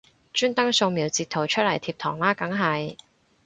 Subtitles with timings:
[0.33, 2.95] 專登掃瞄截圖出嚟貼堂啦梗係